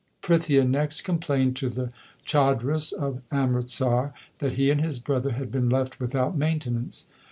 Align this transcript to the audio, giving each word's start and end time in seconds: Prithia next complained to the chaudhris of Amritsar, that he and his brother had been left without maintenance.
Prithia 0.23 0.65
next 0.67 1.03
complained 1.03 1.55
to 1.57 1.69
the 1.69 1.91
chaudhris 2.25 2.91
of 2.91 3.21
Amritsar, 3.31 4.15
that 4.39 4.53
he 4.53 4.71
and 4.71 4.83
his 4.83 4.97
brother 4.97 5.33
had 5.33 5.51
been 5.51 5.69
left 5.69 5.99
without 5.99 6.35
maintenance. 6.35 7.05